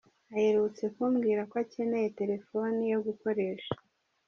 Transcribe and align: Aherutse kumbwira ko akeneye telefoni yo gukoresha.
Aherutse 0.35 0.83
kumbwira 0.95 1.41
ko 1.49 1.55
akeneye 1.63 2.07
telefoni 2.19 2.81
yo 2.93 2.99
gukoresha. 3.07 3.73